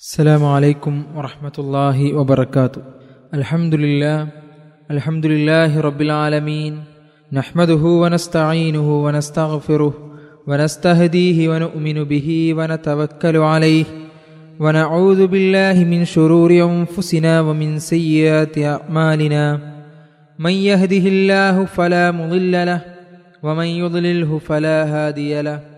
السلام 0.00 0.44
عليكم 0.44 1.04
ورحمة 1.16 1.52
الله 1.58 2.14
وبركاته. 2.14 2.82
الحمد 3.34 3.74
لله 3.74 4.28
الحمد 4.90 5.26
لله 5.26 5.80
رب 5.80 6.02
العالمين. 6.02 6.84
نحمده 7.32 7.82
ونستعينه 8.02 9.04
ونستغفره 9.04 9.94
ونستهديه 10.46 11.48
ونؤمن 11.48 12.04
به 12.04 12.54
ونتوكل 12.56 13.36
عليه. 13.36 13.84
ونعوذ 14.60 15.26
بالله 15.26 15.84
من 15.84 16.04
شرور 16.04 16.50
أنفسنا 16.50 17.40
ومن 17.40 17.78
سيئات 17.78 18.58
أعمالنا. 18.58 19.58
من 20.38 20.52
يهده 20.52 21.04
الله 21.08 21.64
فلا 21.64 22.10
مضل 22.10 22.52
له 22.52 22.80
ومن 23.42 23.66
يضلله 23.66 24.38
فلا 24.38 24.78
هادي 24.84 25.42
له. 25.42 25.77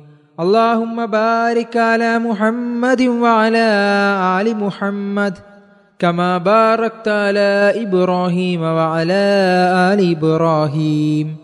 اللهم 0.41 1.05
بارك 1.05 1.77
على 1.77 2.19
محمد 2.19 3.01
وعلى 3.01 3.67
آل 4.41 4.57
محمد 4.57 5.37
كما 5.99 6.37
باركت 6.37 7.07
على 7.07 7.73
إبراهيم 7.75 8.61
وعلى 8.61 9.23
آل 9.93 10.11
إبراهيم. 10.17 11.35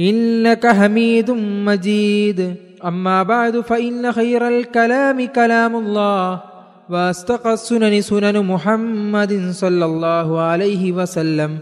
إنك 0.00 0.66
حميد 0.66 1.30
مجيد. 1.66 2.54
أما 2.84 3.22
بعد 3.22 3.60
فإن 3.60 4.12
خير 4.12 4.48
الكلام 4.48 5.26
كلام 5.26 5.76
الله 5.76 6.40
واصدق 6.90 7.46
السنن 7.46 8.00
سنن 8.00 8.46
محمد 8.46 9.50
صلى 9.50 9.84
الله 9.84 10.40
عليه 10.40 10.92
وسلم 10.92 11.58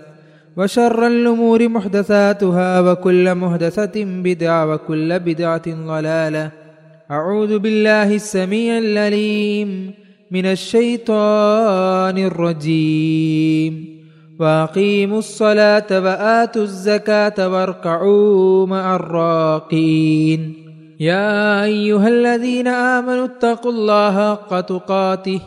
وشر 0.56 1.06
الأمور 1.06 1.68
محدثاتها 1.68 2.80
وكل 2.80 3.34
محدثة 3.34 4.04
بدعة 4.04 4.66
وكل 4.72 5.18
بدعة 5.18 5.66
ضلالة. 5.68 6.63
أعوذ 7.11 7.59
بالله 7.59 8.15
السميع 8.15 8.77
العليم 8.77 9.93
من 10.31 10.45
الشيطان 10.45 12.17
الرجيم 12.17 13.99
وأقيموا 14.39 15.19
الصلاة 15.19 15.89
وآتوا 15.91 16.61
الزكاة 16.61 17.49
واركعوا 17.49 18.67
مع 18.67 18.95
الراكعين 18.95 20.53
يا 20.99 21.63
أيها 21.63 22.07
الذين 22.07 22.67
آمنوا 22.67 23.25
اتقوا 23.25 23.71
الله 23.71 24.35
حق 24.35 24.59
تقاته 24.61 25.41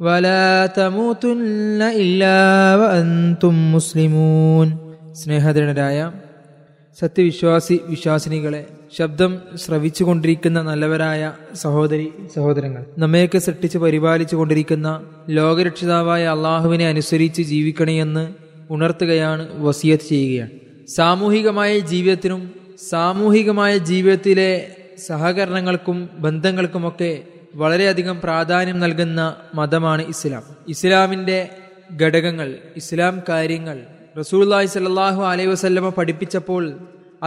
ولا 0.00 0.66
تموتن 0.66 1.82
إلا 1.82 2.38
وأنتم 2.76 3.74
مسلمون 3.74 4.68
സ്നേഹധനരായ 5.20 5.98
സത്യവിശ്വാസി 6.99 7.79
വിശ്വാസിനികളെ 7.87 8.67
ശബ്ദം 8.97 9.41
ശ്രവിച്ചുകൊണ്ടിരിക്കുന്ന 9.55 10.61
നല്ലവരായ 10.61 11.33
സഹോദരി 11.55 12.11
സഹോദരങ്ങൾ 12.35 12.85
നമ്മയൊക്കെ 12.97 13.37
സൃഷ്ടിച്ച് 13.37 13.77
പരിപാലിച്ചു 13.77 14.35
കൊണ്ടിരിക്കുന്ന 14.35 15.03
ലോകരക്ഷിതാവായ 15.29 16.25
അള്ളാഹുവിനെ 16.25 16.87
അനുസരിച്ച് 16.87 17.41
ജീവിക്കണമെന്ന് 17.41 18.33
ഉണർത്തുകയാണ് 18.69 19.47
വസിയത്ത് 19.63 20.03
ചെയ്യുകയാണ്. 20.03 20.49
സാമൂഹികമായ 20.87 21.79
ജീവിതത്തിനും 21.79 22.51
സാമൂഹികമായ 22.89 23.77
ജീവിതത്തിലെ 23.77 24.67
സഹകരണങ്ങൾക്കും 25.07 26.09
ബന്ധങ്ങൾക്കുമൊക്കെ 26.19 27.21
വളരെയധികം 27.55 28.21
പ്രാധാന്യം 28.21 28.79
നൽകുന്ന 28.79 29.35
മതമാണ് 29.55 30.01
ഇസ്ലാം. 30.07 30.43
ഇസ്ലാമിന്റെ 30.67 31.49
ഘടകങ്ങൾ 32.01 32.55
ഇസ്ലാം 32.75 33.21
കാര്യങ്ങൾ 33.29 33.77
റസൂല്ലാഹി 34.19 34.67
സല്ലാഹു 34.75 35.21
അലൈഹി 35.29 35.49
വസ്ല്ലമ 35.53 35.87
പഠിപ്പിച്ചപ്പോൾ 35.97 36.63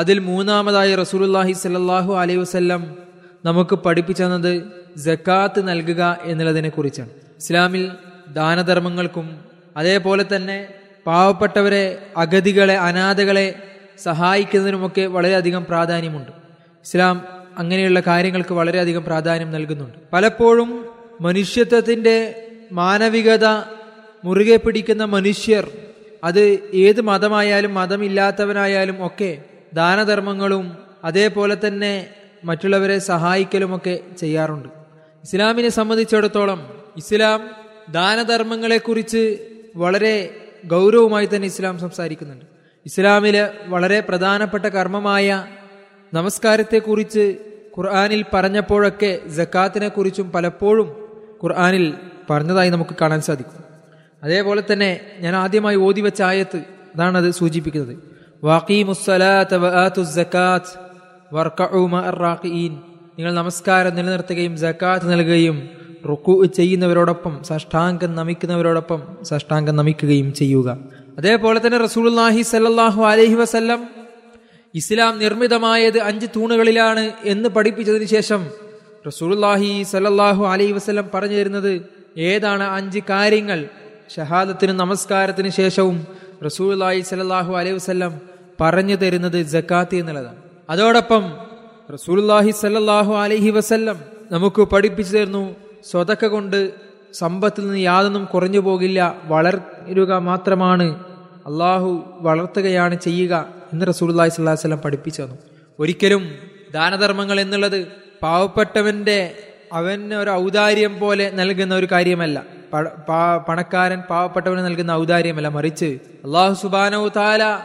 അതിൽ 0.01 0.19
മൂന്നാമതായി 0.29 0.93
റസൂലുല്ലാഹി 1.01 1.55
സല്ലാഹു 1.63 2.13
അലൈഹി 2.21 2.41
വസ്ല്ലം 2.43 2.83
നമുക്ക് 3.49 3.75
പഠിപ്പിച്ചു 3.87 4.23
തന്നത് 4.25 4.53
ജക്കാത്ത് 5.07 5.61
നൽകുക 5.69 6.03
എന്നുള്ളതിനെ 6.31 6.71
കുറിച്ചാണ്. 6.77 7.11
ഇസ്ലാമിൽ 7.43 7.83
ദാനധർമ്മങ്ങൾക്കും 8.39 9.27
അതേപോലെ 9.81 10.25
തന്നെ 10.33 10.59
പാവപ്പെട്ടവരെ 11.09 11.85
അഗതികളെ 12.23 12.77
അനാഥകളെ 12.89 13.47
സഹായിക്കുന്നതിനുമൊക്കെ 14.07 15.05
വളരെയധികം 15.17 15.63
പ്രാധാന്യമുണ്ട്. 15.71 16.33
ഇസ്ലാം 16.87 17.17
അങ്ങനെയുള്ള 17.63 18.01
കാര്യങ്ങൾക്ക് 18.11 18.55
വളരെയധികം 18.61 19.05
പ്രാധാന്യം 19.11 19.51
നൽകുന്നുണ്ട്. 19.57 19.99
പലപ്പോഴും 20.15 20.71
മനുഷ്യത്വത്തിന്റെ 21.27 22.17
മാനവികത 22.81 23.47
മുറുകെ 24.27 24.57
പിടിക്കുന്ന 24.65 25.05
മനുഷ്യർ 25.17 25.65
അത് 26.25 26.59
ഏത് 26.75 27.01
മതമായാലും 27.01 27.75
മതമില്ലാത്തവനായാലും 27.75 29.07
ഒക്കെ 29.07 29.43
ദാനധർമ്മങ്ങളും 29.75 30.77
അതേപോലെ 31.05 31.57
തന്നെ 31.67 32.07
മറ്റുള്ളവരെ 32.45 32.99
സഹായിക്കലുമൊക്കെ 32.99 34.01
ചെയ്യാറുണ്ട്. 34.19 34.69
ഇസ്ലാമിനെ 35.25 35.69
സംബന്ധിച്ചിടത്തോളം 35.69 36.85
ഇസ്ലാം 36.97 37.51
ദാനധർമ്മങ്ങളെക്കുറിച്ച് 37.91 39.39
വളരെ 39.77 40.31
ഗൗരവമായി 40.67 41.29
തന്നെ 41.35 41.47
ഇസ്ലാം 41.47 41.79
സംസാരിക്കുന്നുണ്ട്. 41.79 42.45
ഇസ്ലാമിലെ 42.87 43.51
വളരെ 43.67 44.01
പ്രധാനപ്പെട്ട 44.01 44.65
കർമ്മമായ 44.65 45.47
നമസ്കാരത്തെക്കുറിച്ച് 46.15 47.37
ഖുർആാനിൽ 47.79 48.25
പറഞ്ഞപ്പോഴൊക്കെ 48.33 49.21
ജക്കാത്തിനെ 49.27 49.89
കുറിച്ചും 49.89 50.33
പലപ്പോഴും 50.33 50.89
ഖുർആാനിൽ 51.43 51.95
പറഞ്ഞതായി 52.31 52.71
നമുക്ക് 52.71 52.97
കാണാൻ 53.01 53.21
സാധിക്കും. 53.21 53.68
അതേപോലെ 54.23 54.63
തന്നെ 54.73 55.01
ഞാൻ 55.21 55.37
ആദ്യമായി 55.37 55.77
ഓതി 55.77 56.01
വെച്ച 56.01 56.23
ആയത്ത് 56.23 56.59
അതാണ് 56.95 57.17
അത് 57.19 57.31
സൂചിപ്പിക്കുന്നത് 57.31 57.95
നിങ്ങൾ 63.19 63.33
നമസ്കാരം 63.33 63.95
നിലനിർത്തുകയും 63.95 64.57
ജക്കാത്ത് 64.57 65.13
നൽകുകയും 65.13 65.57
റുക്കു 66.09 66.45
ചെയ്യുന്നവരോടൊപ്പം 66.45 67.45
സഷ്ടാംഗം 67.45 68.15
നമിക്കുന്നവരോടൊപ്പം 68.15 69.01
സഷ്ടാംഗം 69.23 69.77
നമിക്കുകയും 69.77 70.33
ചെയ്യുക. 70.33 70.69
അതേപോലെ 71.19 71.59
തന്നെ 71.67 71.79
റസൂൽഹി 71.79 72.43
സല്ലാഹു 72.43 73.03
അലഹി 73.03 73.35
വസല്ലം 73.35 73.89
ഇസ്ലാം 74.75 75.19
നിർമ്മിതമായത് 75.19 75.99
അഞ്ച് 75.99 76.27
തൂണുകളിലാണ് 76.37 77.13
എന്ന് 77.25 77.49
പഠിപ്പിച്ചതിന് 77.49 78.05
ശേഷം 78.05 78.47
റസൂൽഹി 79.07 79.83
സല്ലാഹു 79.83 80.45
അലഹി 80.45 80.73
വസ്ലം 80.73 81.11
പറഞ്ഞു 81.15 81.35
തരുന്നത് 81.35 81.73
ഏതാണ് 82.17 82.65
അഞ്ച് 82.65 82.99
കാര്യങ്ങൾ? 83.11 83.69
ഷഹാദത്തിന് 84.15 84.73
നമസ്കാരത്തിന് 84.73 85.51
ശേഷവും 85.61 85.97
റസൂലായി 86.47 87.01
സലാഹു 87.01 87.53
അലൈഹി 87.61 87.77
വസ്ലം 87.79 88.13
പറഞ്ഞു 88.61 88.97
തരുന്നത് 89.03 89.39
ജക്കാത്ത് 89.55 89.97
എന്നുള്ളതാണ്. 90.01 90.39
അതോടൊപ്പം 90.71 91.25
റസൂൽഹി 91.95 92.51
സല്ലാഹു 92.63 93.13
അലൈഹി 93.23 93.51
വസല്ലം 93.51 93.99
നമുക്ക് 94.35 94.63
പഠിപ്പിച്ചു 94.73 95.13
തരുന്നു 95.17 95.43
സ്വതക്ക 95.91 96.25
കൊണ്ട് 96.27 96.59
സമ്പത്തിൽ 97.21 97.65
നിന്ന് 97.67 97.83
യാതൊന്നും 97.91 98.25
കുറഞ്ഞു 98.25 98.61
പോകില്ല 98.61 99.01
വളരുക 99.33 100.13
മാത്രമാണ് 100.31 100.87
അള്ളാഹു 101.49 101.91
വളർത്തുകയാണ് 102.27 102.97
ചെയ്യുക 103.07 103.35
എന്ന് 103.73 103.87
റസൂൽഹി 103.87 104.31
സ്വല്ലാഹു 104.37 104.59
വല്ലം 104.67 104.83
പഠിപ്പിച്ചു 104.87 105.23
തന്നു. 105.23 105.37
ഒരിക്കലും 105.79 106.23
ദാനധർമ്മങ്ങൾ 106.77 107.41
എന്നുള്ളത് 107.41 107.79
പാവപ്പെട്ടവന്റെ 108.23 109.19
അവന് 109.79 110.15
ഒരു 110.23 110.31
ഔദാര്യം 110.43 110.95
പോലെ 111.01 111.27
നൽകുന്ന 111.41 111.73
ഒരു 111.75 111.89
കാര്യമല്ല. 111.93 112.39
പണക്കാരൻ 113.49 114.01
പാവപ്പെട്ടവന് 114.01 114.65
നൽകുന്ന 114.65 114.91
ഔദാര്യമല്ല. 114.91 115.49
മറിച്ച് 115.49 115.99
അള്ളാഹു 116.25 116.55
സുബാനോ 116.55 117.09
താല 117.09 117.61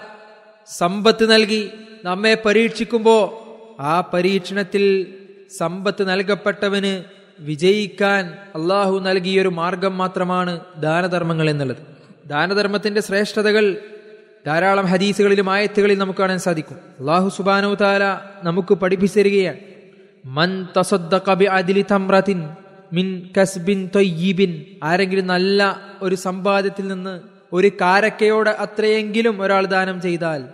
സമ്പത്ത് 0.78 1.32
നൽകി 1.32 1.70
നമ്മെ 2.04 2.38
പരീക്ഷിക്കുമ്പോൾ 2.46 3.44
ആ 3.82 4.02
പരീക്ഷണത്തിൽ 4.14 5.14
സമ്പത്ത് 5.58 6.10
നൽകപ്പെട്ടവന് 6.10 7.04
വിജയിക്കാൻ 7.40 8.26
അള്ളാഹു 8.56 9.00
നൽകിയൊരു 9.00 9.48
മാർഗം 9.48 9.98
മാത്രമാണ് 9.98 10.60
ദാനധർമ്മങ്ങൾ 10.78 11.50
എന്നുള്ളത്. 11.50 11.78
ദാനധർമ്മത്തിന്റെ 12.26 13.02
ശ്രേഷ്ഠതകൾ 13.02 13.78
ധാരാളം 14.48 14.86
ഹദീസുകളിലും 14.86 15.50
ആയത്തുകളിൽ 15.50 15.98
നമുക്ക് 15.98 16.20
കാണാൻ 16.20 16.40
സാധിക്കും. 16.40 16.78
അള്ളാഹു 17.00 17.30
സുബാനോ 17.30 17.74
താല 17.74 18.04
നമുക്ക് 18.44 18.74
പഠിപ്പിച്ചു 18.74 19.20
തരികയാണ്. 19.20 19.58
മൻ 20.26 20.68
തമ്രത്തിൻ 21.92 22.50
മിൻ 22.94 23.30
കസ്ബിൻ 23.38 23.90
തൊയ്യിബിൻ. 23.96 24.64
ആരെങ്കിലും 24.84 25.28
നല്ല 25.28 25.78
ഒരു 26.02 26.16
സമ്പാദ്യത്തിൽ 26.16 26.88
നിന്ന് 26.88 27.20
ഒരു 27.54 27.68
കാരക്കയോട് 27.68 28.50
അത്രയെങ്കിലും 28.50 29.42
ഒരാൾ 29.42 29.66
ദാനം 29.66 30.02
ചെയ്താൽ 30.02 30.46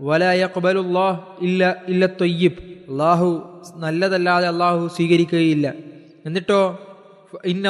വലയക്ബലുല്ലാഹ് 0.00 1.20
ഇല്ല 1.40 1.76
ഇല്ല 1.88 2.06
തൊയ്യിബ്. 2.06 2.90
അള്ളാഹു 2.90 3.60
നല്ലതല്ലാതെ 3.76 4.46
അള്ളാഹു 4.46 4.88
സ്വീകരിക്കുകയില്ല. 4.88 5.74
എന്നിട്ടോ 6.26 6.78
إن 7.46 7.64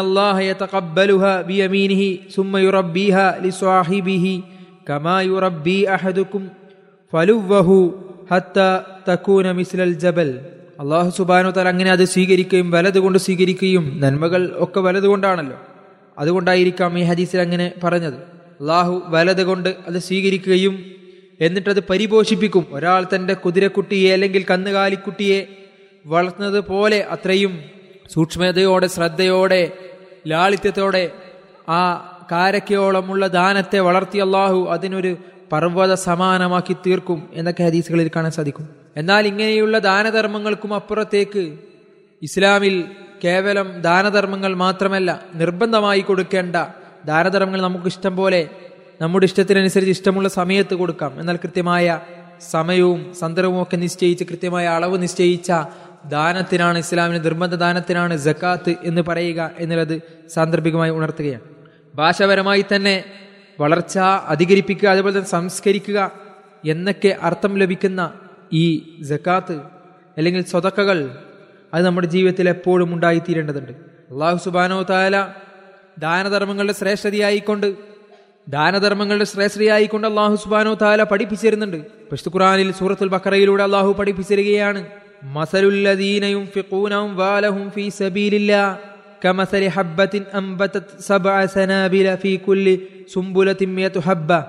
അള്ളാഹു 10.81 11.11
സുബാനോ 11.11 11.51
തല 11.51 11.69
അങ്ങനെ 11.69 11.91
അത് 11.91 12.05
സ്വീകരിക്കുകയും 12.05 12.71
വലതുകൊണ്ട് 12.71 13.19
സ്വീകരിക്കുകയും 13.19 14.01
നന്മകൾ 14.01 14.53
ഒക്കെ 14.57 14.81
വലതുകൊണ്ടാണല്ലോ 14.81 15.57
അതുകൊണ്ടായിരിക്കാം 16.19 16.99
ഈ 16.99 17.03
ഹദീസിൽ 17.03 17.41
അങ്ങനെ 17.41 17.73
പറഞ്ഞത്. 17.85 18.15
അള്ളാഹു 18.61 19.03
വലതുകൊണ്ട് 19.07 19.69
അത് 19.87 19.99
സ്വീകരിക്കുകയും 19.99 20.85
എന്നിട്ടത് 21.41 21.81
പരിപോഷിപ്പിക്കും. 21.89 22.67
ഒരാൾ 22.73 23.07
തന്റെ 23.15 23.35
കുതിരക്കുട്ടിയെ 23.35 24.13
അല്ലെങ്കിൽ 24.13 24.45
കന്നുകാലിക്കുട്ടിയെ 24.51 25.47
വളർത്തുന്നത് 26.07 26.61
പോലെ 26.61 27.05
അത്രയും 27.11 27.59
സൂക്ഷ്മതയോടെ 28.13 28.87
ശ്രദ്ധയോടെ 28.87 29.73
ലാളിത്യത്തോടെ 30.27 31.11
ആ 31.69 31.81
കാരക്കയോളമുള്ള 32.33 33.27
ദാനത്തെ 33.27 33.79
വളർത്തിയ 33.79 34.23
അള്ളാഹു 34.23 34.67
അതിനൊരു 34.71 35.17
പർവത 35.53 35.95
സമാനമാക്കി 35.95 36.73
തീർക്കും 36.73 37.29
എന്നൊക്കെ 37.33 37.65
ഹദീസുകളിൽ 37.65 38.11
കാണാൻ 38.17 38.33
സാധിക്കും. 38.33 38.69
എന്നാൽ 38.97 39.27
ഇങ്ങനെയുള്ള 39.27 39.79
ദാനധർമ്മങ്ങൾക്കും 39.79 40.75
അപ്പുറത്തേക്ക് 40.75 41.59
ഇസ്ലാമിൽ 42.23 42.85
കേവലം 43.25 43.81
ദാനധർമ്മങ്ങൾ 43.81 44.55
മാത്രമല്ല 44.55 45.23
നിർബന്ധമായി 45.35 46.01
കൊടുക്കേണ്ട 46.01 46.57
ദാനധർമ്മങ്ങൾ 47.05 47.63
നമുക്ക് 47.63 47.87
ഇഷ്ടം 47.87 48.17
പോലെ 48.17 48.49
നമ്മുടെ 49.01 49.25
ഇഷ്ടത്തിനനുസരിച്ച് 49.25 49.91
ഇഷ്ടമുള്ള 49.91 50.29
സമയത്ത് 50.29 50.75
കൊടുക്കാം. 50.75 51.21
എന്നാൽ 51.21 51.37
കൃത്യമായ 51.37 52.01
സമയവും 52.51 53.15
സന്ദർഭവും 53.21 53.63
ഒക്കെ 53.63 53.77
നിശ്ചയിച്ച് 53.77 54.25
കൃത്യമായ 54.25 54.67
അളവ് 54.67 55.03
നിശ്ചയിച്ച 55.03 55.53
ദാനത്തിനാണ് 56.05 56.79
ഇസ്ലാമിന് 56.79 57.25
നിർബന്ധ 57.25 57.55
ദാനത്തിനാണ് 57.55 58.17
ജക്കാത്ത് 58.17 58.75
എന്ന് 58.85 59.03
പറയുക 59.03 59.51
എന്നുള്ളത് 59.59 60.03
സാന്ദർഭികമായി 60.29 60.91
ഉണർത്തുകയാണ്. 60.91 61.41
ഭാഷാപരമായി 61.95 62.65
തന്നെ 62.77 63.05
വളർച്ച 63.61 63.99
അധികരിപ്പിക്കുക 63.99 64.89
അതുപോലെ 64.89 65.17
തന്നെ 65.17 65.29
സംസ്കരിക്കുക 65.29 66.11
എന്നൊക്കെ 66.65 67.17
അർത്ഥം 67.23 67.59
ലഭിക്കുന്ന 67.59 68.13
ഈ 68.53 68.97
ജക്കാത്ത് 69.01 69.61
അല്ലെങ്കിൽ 70.19 70.45
സ്വതക്കകൾ 70.45 71.19
അത് 71.75 71.87
നമ്മുടെ 71.87 72.07
ജീവിതത്തിൽ 72.07 72.49
എപ്പോഴും 72.49 72.95
ഉണ്ടായിത്തീരേണ്ടതുണ്ട്. 72.95 73.73
അള്ളാഹു 73.73 74.37
സുബാനോ 74.37 74.83
താല 74.83 75.29
ദാനധർമ്മങ്ങളുടെ 75.99 76.73
ശ്രേഷ്ഠതയായിക്കൊണ്ട് 76.73 77.75
ദാനധർമ്മങ്ങളുടെ 78.49 79.25
ശ്രേഷ്ഠതയായിക്കൊണ്ട് 79.25 80.07
അള്ളാഹു 80.07 80.37
സുബാനോ 80.37 80.75
താല 80.75 81.03
പഠിപ്പിച്ചിരുന്നുണ്ട്. 81.03 81.77
പശു 82.13 82.29
ഖുറാനിൽ 82.29 82.73
സൂറത്തുൽ 82.73 83.09
ബക്കറയിലൂടെ 83.09 83.63
അള്ളാഹു 83.63 83.93
പഠിപ്പിച്ചിരിക്കുകയാണ് 83.93 84.87
മസലുല്ലദീനയും 85.23 86.47
ഫിഖൂനവും 86.47 87.17
വാലഹും 87.17 87.71
ഫീ 87.71 87.89
സബീലില്ലാ 87.89 88.79
كمثل 89.22 89.64
حبة 89.70 90.14
أنبتت 90.34 90.88
سبع 91.02 91.36
سنابل 91.48 92.08
في 92.18 92.32
كل 92.38 92.66
سنبلة 93.08 93.62
مئة 93.72 93.96
حبة 94.02 94.40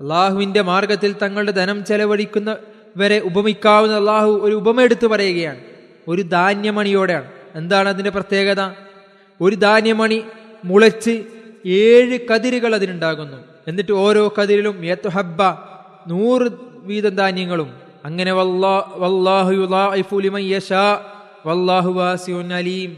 അള്ളാഹുവിന്റെ 0.00 0.62
മാർഗത്തിൽ 0.62 1.12
തങ്ങളുടെ 1.22 1.52
ധനം 1.52 1.78
ചെലവഴിക്കുന്നവരെ 1.84 3.16
ഉപമിക്കാവുന്ന 3.20 3.94
അള്ളാഹു 3.94 4.32
ഒരു 4.46 4.54
ഉപമ 4.54 4.78
എടുത്തു 4.80 5.06
പറയുകയാണ് 5.06 5.60
ഒരു 6.06 6.22
ധാന്യമണിയോടെയാണ് 6.30 7.26
എന്താണ് 7.56 7.88
അതിന്റെ 7.88 8.10
പ്രത്യേകത 8.10 8.62
ഒരു 9.40 9.56
ധാന്യമണി 9.60 10.18
മുളച്ച് 10.64 11.14
ഏഴ് 11.78 12.16
കതിരുകൾ 12.30 12.72
അതിനുണ്ടാകുന്നു 12.74 13.38
എന്നിട്ട് 13.68 13.94
ഓരോ 14.04 14.22
കതിരിലും 14.38 14.76
ഹബ്ബ 15.08 15.42
നൂറ് 16.06 16.48
വീതം 16.84 17.14
ധാന്യങ്ങളും 17.14 17.70
അങ്ങനെ 18.04 18.32
അലീം 22.60 22.92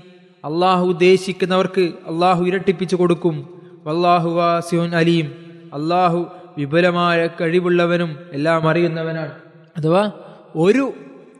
അള്ളാഹു 0.45 0.85
ഉദ്ദേശിക്കുന്നവർക്ക് 0.85 1.81
അള്ളാഹു 1.81 2.45
ഇരട്ടിപ്പിച്ചു 2.45 2.95
കൊടുക്കും. 2.95 3.61
വല്ലാഹു 3.83 4.29
വാസിയുൻ 4.29 4.95
അലീം. 4.95 5.25
അള്ളാഹു 5.73 6.31
വിപുലമായ 6.57 7.27
കഴിവുള്ളവനും 7.41 8.17
എല്ലാം 8.33 8.69
അറിയുന്നവനാണ്. 8.69 9.31
അഥവാ 9.77 10.11
ഒരു 10.55 10.93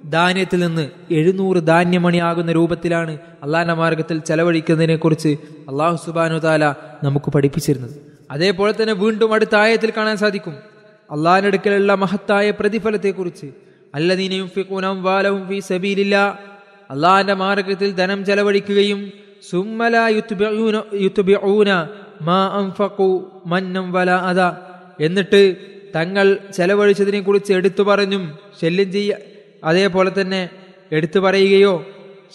ധാന്യത്തിൽ 0.09 0.59
നിന്ന് 0.59 0.89
എഴുന്നൂറ് 1.11 1.67
ധാന്യമണിയാകുന്ന 1.67 2.51
രൂപത്തിലാണ് 2.51 3.17
അള്ളാഹിന്റെ 3.43 3.73
മാർഗത്തിൽ 3.73 4.19
ചെലവഴിക്കുന്നതിനെ 4.19 4.95
കുറിച്ച് 4.95 5.37
അള്ളാഹു 5.69 6.05
സുബാനു 6.05 6.37
താല 6.37 6.69
നമുക്ക് 7.03 7.31
പഠിപ്പിച്ചിരുന്നത്. 7.31 7.95
അതേപോലെ 8.31 8.73
തന്നെ 8.81 8.93
വീണ്ടും 8.93 9.33
അടുത്ത 9.33 9.55
ആയത്തിൽ 9.55 9.93
കാണാൻ 9.97 10.17
സാധിക്കും. 10.17 10.53
അള്ളാഹിനടുക്കലുള്ള 11.11 11.95
മഹത്തായ 11.95 12.51
പ്രതിഫലത്തെക്കുറിച്ച്. 12.51 13.45
അല്ലദീനയും 13.95 14.47
ഫിഖൂനം 14.47 15.03
വാലവും 15.03 15.47
ഫി 15.47 15.59
സബീലില്ല 15.59 16.39
അള്ളാഹിന്റെ 16.91 17.33
മാർഗത്തിൽ 17.33 17.91
ധനം 17.91 18.25
ചെലവഴിക്കുകയും 18.25 19.11
സുമ്മല 19.49 19.95
മാ 22.21 22.39
എന്നിട്ട് 25.01 25.41
തങ്ങൾ 25.95 26.37
ചെലവഴിച്ചതിനെ 26.57 27.19
കുറിച്ച് 27.21 27.53
എടുത്തു 27.53 27.83
പറഞ്ഞും 27.83 28.23
ശല്യം 28.61 28.91
ചെയ്യ 28.91 29.15
അതേപോലെ 29.63 30.21
തന്നെ 30.21 30.49
എടുത്തു 30.91 31.19
പറയുകയോ 31.19 31.85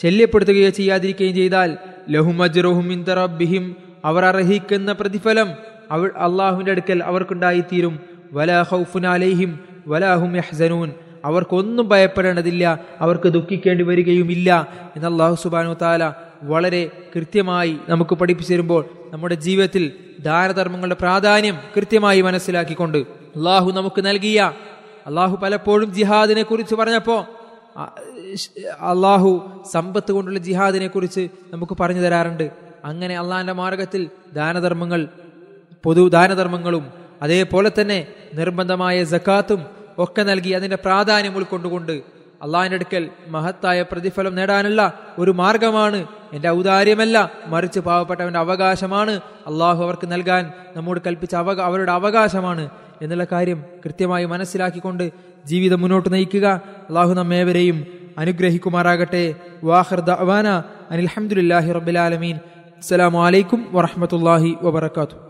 ശല്യപ്പെടുത്തുകയോ 0.02 0.70
ചെയ്യാതിരിക്കുകയും 0.70 1.35
ചെയ്താൽ 1.35 1.79
ലഹുമജ്റുഹുമിൻ 2.11 3.75
അവർ 4.05 4.25
അർഹിക്കുന്ന 4.25 4.93
പ്രതിഫലം 4.93 5.49
അവ 5.91 6.06
അള്ളാഹുവിന്റെ 6.06 6.70
അടുക്കൽ 6.70 7.03
അവർക്കുണ്ടായിത്തീരും. 7.03 7.94
വലാ 8.32 8.62
ഹൗഫുൻ 8.62 9.06
അലൈഹിം 9.06 9.58
വലാഹും 9.88 10.37
യഹ്സനൂൻ 10.37 10.91
അവർക്കൊന്നും 11.25 11.88
ഭയപ്പെടേണ്ടതില്ല 11.88 12.81
അവർക്ക് 12.99 13.28
ദുഃഖിക്കേണ്ടി 13.28 13.84
വരികയുമില്ല 13.84 14.69
എന്ന് 14.96 15.08
അള്ളാഹു 15.08 15.34
സുബാനു 15.34 15.75
താല 15.82 16.14
വളരെ 16.43 16.90
കൃത്യമായി 17.17 17.78
നമുക്ക് 17.88 18.14
പഠിപ്പിച്ചു 18.14 18.55
തരുമ്പോൾ 18.55 18.84
നമ്മുടെ 19.11 19.34
ജീവിതത്തിൽ 19.34 19.93
ദാനധർമ്മങ്ങളുടെ 20.20 20.96
പ്രാധാന്യം 21.00 21.58
കൃത്യമായി 21.76 22.20
മനസ്സിലാക്കിക്കൊണ്ട് 22.20 22.99
അള്ളാഹു 22.99 23.70
നമുക്ക് 23.72 24.06
നൽകിയ 24.06 24.52
അള്ളാഹു 25.06 25.37
പലപ്പോഴും 25.37 25.94
ജിഹാദിനെ 25.94 26.43
കുറിച്ച് 26.43 26.75
പറഞ്ഞപ്പോ 26.75 27.26
അള്ളാഹു 28.81 29.50
സമ്പത്ത് 29.72 30.12
കൊണ്ടുള്ള 30.12 30.38
ജിഹാദിനെ 30.38 30.87
കുറിച്ച് 30.87 31.28
നമുക്ക് 31.52 31.76
പറഞ്ഞു 31.81 32.00
തരാറുണ്ട്. 32.00 32.50
അങ്ങനെ 32.84 33.19
അള്ളാഹിന്റെ 33.19 33.52
മാർഗത്തിൽ 33.52 34.11
ദാനധർമ്മങ്ങൾ 34.32 35.08
പൊതു 35.84 36.08
ദാനധർമ്മങ്ങളും 36.08 36.90
അതേപോലെ 37.22 37.70
തന്നെ 37.81 38.06
നിർബന്ധമായ 38.34 39.05
ജക്കാത്തും 39.05 39.80
ഒക്കെ 40.05 40.23
നൽകി 40.31 40.50
അതിന്റെ 40.58 40.79
പ്രാധാന്യം 40.87 41.37
ഉൾക്കൊണ്ടുകൊണ്ട് 41.38 41.94
അള്ളാഹിന്റെ 42.44 42.76
അടുക്കൽ 42.79 43.05
മഹത്തായ 43.35 43.79
പ്രതിഫലം 43.91 44.35
നേടാനുള്ള 44.38 44.82
ഒരു 45.20 45.31
മാർഗമാണ്. 45.41 46.00
എന്റെ 46.35 46.49
ഔദാര്യമല്ല 46.49 47.17
മറിച്ച് 47.52 47.81
പാവപ്പെട്ടവന്റെ 47.88 48.41
അവകാശമാണ്. 48.44 49.14
അള്ളാഹു 49.50 49.81
അവർക്ക് 49.87 50.06
നൽകാൻ 50.12 50.43
നമ്മോട് 50.76 51.00
കൽപ്പിച്ച 51.06 51.35
അവ 51.43 51.49
അവരുടെ 51.69 51.93
അവകാശമാണ് 51.98 52.65
എന്നുള്ള 53.03 53.25
കാര്യം 53.32 53.58
കൃത്യമായി 53.84 54.25
മനസ്സിലാക്കിക്കൊണ്ട് 54.25 55.05
ജീവിതം 55.51 55.81
മുന്നോട്ട് 55.82 56.08
നയിക്കുക. 56.15 56.46
അള്ളാഹു 56.89 57.13
നമ്മേവരെയും 57.20 57.79
അനുഗ്രഹിക്കുമാറാകട്ടെ. 58.22 59.25
വാഹർ 59.70 60.01
ദഅവാന 60.10 60.48
അനിൽഹമുല്ലാഹി 60.93 61.72
റബ്ബിലാലമീൻ 61.79 62.36
അസ്സലാമു 62.82 63.19
അലൈക്കും 63.27 63.60
വറഹമത്തല്ലാഹി 63.77 64.51
വബർക്കാത്തു 64.67 65.30